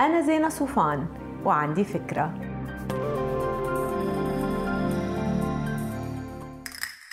[0.00, 1.06] أنا زينة صوفان
[1.44, 2.34] وعندي فكرة.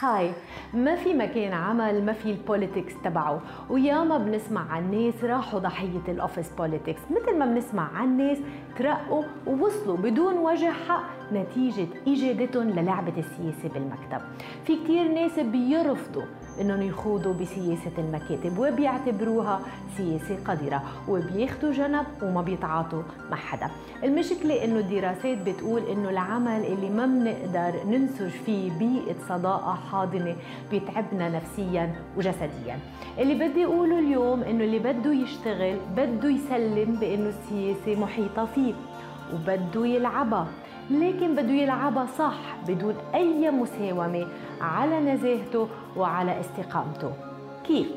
[0.00, 0.32] هاي
[0.74, 3.40] ما في مكان عمل ما في ال politics تبعه.
[3.70, 8.38] وياما بنسمع عن ناس راحوا ضحية ال office politics مثل ما بنسمع عن ناس
[8.78, 14.20] ترقوا ووصلوا بدون وجه حق نتيجة إجادتهم للعبة السياسة بالمكتب.
[14.64, 16.24] في كتير ناس بيرفضوا
[16.60, 19.60] إنهم يخوضوا بسياسة المكاتب وبيعتبروها
[19.96, 23.70] سياسة قذرة وبياخدوا جنب وما بيتعاطوا مع حدا.
[24.04, 30.36] المشكلة إنه الدراسات بتقول إنه العمل اللي ما بنقدر ننسج فيه بيئة صداقة حاضنة
[30.70, 32.78] بيتعبنا نفسيا وجسديا.
[33.18, 38.74] اللي بدي أقوله اليوم إنه اللي بده يشتغل بده يسلم بإنه السياسة محيطة فيه
[39.34, 40.46] وبده يلعبها
[40.90, 44.26] لكن بده يلعبها صح بدون أي مساومة
[44.60, 47.12] على نزاهته وعلى استقامته
[47.66, 47.88] كيف؟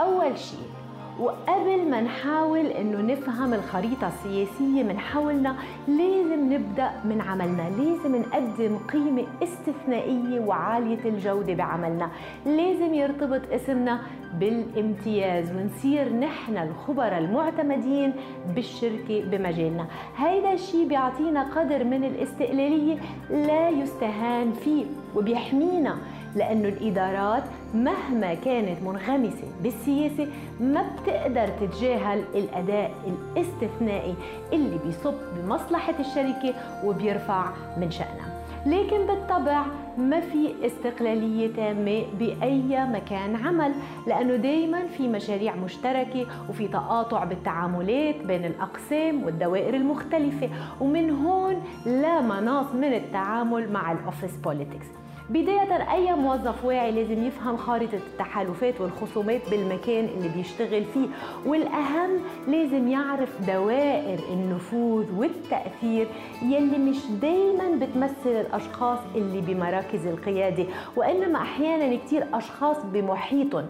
[0.00, 0.81] أول شيء
[1.20, 5.54] وقبل ما نحاول إنه نفهم الخريطة السياسية من حولنا
[5.88, 12.08] لازم نبدأ من عملنا لازم نقدم قيمة استثنائية وعالية الجودة بعملنا.
[12.46, 13.98] لازم يرتبط اسمنا
[14.40, 18.12] بالامتياز ونصير نحن الخبراء المعتمدين
[18.54, 19.86] بالشركة بمجالنا.
[20.16, 22.96] هيدا الشيء بيعطينا قدر من الاستقلالية
[23.30, 24.84] لا يستهان فيه
[25.16, 25.96] وبيحمينا
[26.36, 27.42] لأنه الإدارات
[27.74, 30.26] مهما كانت منغمسة بالسياسة
[30.60, 34.14] ما بتقدر تتجاهل الأداء الاستثنائي
[34.52, 37.44] اللي بيصب بمصلحة الشركة وبيرفع
[37.76, 38.32] من شأنها.
[38.66, 39.62] لكن بالطبع
[39.98, 43.72] ما في استقلالية تامة بأي مكان عمل
[44.06, 50.48] لأنه دايما في مشاريع مشتركة وفي تقاطع بالتعاملات بين الأقسام والدوائر المختلفة
[50.80, 54.86] ومن هون لا مناص من التعامل مع ال office politics
[55.32, 61.06] بداية أي موظف واعي لازم يفهم خارطة التحالفات والخصومات بالمكان اللي بيشتغل فيه
[61.46, 62.10] والأهم
[62.48, 66.06] لازم يعرف دوائر النفوذ والتأثير
[66.42, 70.66] يلي مش دايما بتمثل الأشخاص اللي بمراكز القيادة
[70.96, 73.66] وإنما أحيانا كتير أشخاص بمحيطهم.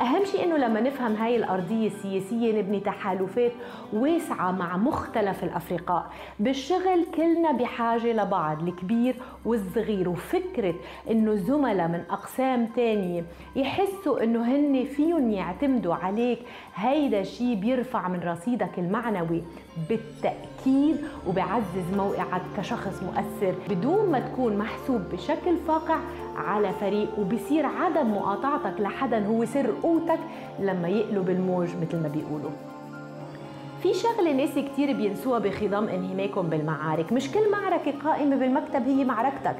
[0.00, 3.52] أهم شيء إنه لما نفهم هاي الأرضية السياسية نبني تحالفات
[3.92, 10.08] واسعة مع مختلف الأفرقاء بالشغل كلنا بحاجة لبعض الكبير والصغير.
[10.08, 10.74] وفكرة
[11.10, 13.24] إنه زملاء من أقسام تانية
[13.56, 16.38] يحسوا إنه هن فيهم يعتمدوا عليك
[16.74, 19.42] هيدا الشيء بيرفع من رصيدك المعنوي
[20.66, 20.96] بالتأكيد
[21.26, 25.98] وبعزز موقعك كشخص مؤثر بدون ما تكون محسوب بشكل فاقع
[26.36, 30.18] على فريق وبصير عدم مقاطعتك لحدا هو سر قوتك
[30.60, 32.50] لما يقلب الموج مثل ما بيقولوا.
[33.82, 39.56] في شغلة ناس كتير بينسوها بخضم انهماكهم بالمعارك مش كل معركة قائمة بالمكتب هي معركتك.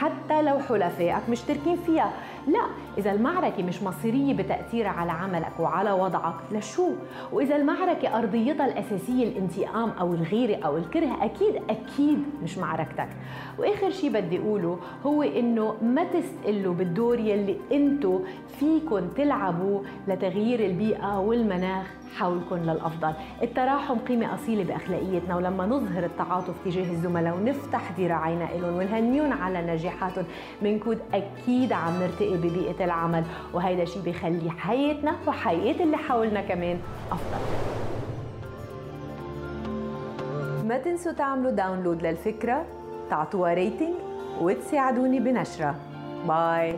[0.00, 2.12] حتى لو حلفائك مشتركين فيها.
[2.48, 2.66] لا
[2.98, 6.90] إذا المعركة مش مصيرية بتأثيرها على عملك وعلى وضعك لشو؟
[7.32, 13.08] وإذا المعركة أرضيتها الأساسية الانتقام أو الغيرة أو الكره أكيد أكيد مش معركتك.
[13.58, 18.20] وآخر شي بدي أقوله هو إنه ما تستقلوا بالدور يلي أنتو
[18.58, 21.86] فيكن تلعبوا لتغيير البيئة والمناخ.
[22.16, 23.12] حولكم للأفضل.
[23.42, 30.24] التراحم قيمة أصيلة بأخلاقيتنا ولما نظهر التعاطف تجاه الزملاء ونفتح ذراعينا لهم ونهنيهم على نجاحاتهم
[30.62, 33.24] بنكون أكيد عم نرتقي ببيئة العمل
[33.54, 36.78] وهيدا الشيء بيخلي حياتنا وحياة اللي حولنا كمان
[37.12, 37.38] أفضل.
[40.68, 42.64] ما تنسوا تعملوا download للفكرة
[43.10, 43.94] تعطوها rating
[44.40, 45.74] وتساعدوني بنشرها
[46.28, 46.74] باي